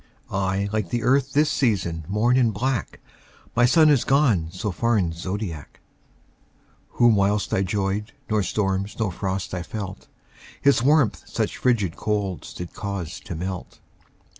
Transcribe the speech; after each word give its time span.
I, 0.31 0.67
like 0.73 0.89
the 0.89 1.03
Earth 1.03 1.33
this 1.33 1.51
season, 1.51 2.05
mourn 2.07 2.35
in 2.35 2.49
black, 2.49 2.99
My 3.55 3.65
Sun 3.67 3.89
is 3.91 4.03
gone 4.03 4.49
so 4.51 4.71
far 4.71 4.97
in's 4.97 5.17
zodiac, 5.17 5.79
Whom 6.93 7.15
whilst 7.15 7.53
I 7.53 7.61
'joyed, 7.61 8.11
nor 8.27 8.41
storms, 8.41 8.95
nor 8.97 9.11
frost 9.11 9.53
I 9.53 9.61
felt, 9.61 10.07
His 10.59 10.81
warmth 10.81 11.21
such 11.29 11.61
fridged 11.61 11.97
colds 11.97 12.51
did 12.55 12.73
cause 12.73 13.19
to 13.19 13.35
melt. 13.35 13.77